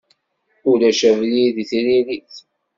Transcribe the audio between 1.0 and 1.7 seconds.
abrid i